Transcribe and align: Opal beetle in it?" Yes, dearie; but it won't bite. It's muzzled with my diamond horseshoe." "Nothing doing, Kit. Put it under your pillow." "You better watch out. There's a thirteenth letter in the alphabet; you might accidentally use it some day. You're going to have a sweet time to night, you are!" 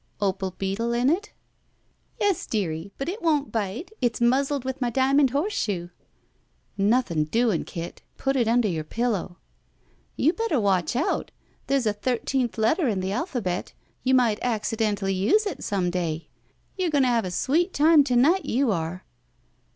Opal 0.19 0.49
beetle 0.57 0.93
in 0.93 1.11
it?" 1.11 1.31
Yes, 2.19 2.47
dearie; 2.47 2.91
but 2.97 3.07
it 3.07 3.21
won't 3.21 3.51
bite. 3.51 3.91
It's 4.01 4.19
muzzled 4.19 4.65
with 4.65 4.81
my 4.81 4.89
diamond 4.89 5.29
horseshoe." 5.29 5.89
"Nothing 6.75 7.25
doing, 7.25 7.65
Kit. 7.65 8.01
Put 8.17 8.35
it 8.35 8.47
under 8.47 8.67
your 8.67 8.83
pillow." 8.83 9.37
"You 10.15 10.33
better 10.33 10.59
watch 10.59 10.95
out. 10.95 11.29
There's 11.67 11.85
a 11.85 11.93
thirteenth 11.93 12.57
letter 12.57 12.87
in 12.87 12.99
the 12.99 13.11
alphabet; 13.11 13.73
you 14.03 14.15
might 14.15 14.39
accidentally 14.41 15.13
use 15.13 15.45
it 15.45 15.63
some 15.63 15.91
day. 15.91 16.29
You're 16.75 16.89
going 16.89 17.03
to 17.03 17.07
have 17.07 17.23
a 17.25 17.29
sweet 17.29 17.71
time 17.71 18.03
to 18.05 18.15
night, 18.15 18.45
you 18.45 18.71
are!" 18.71 19.05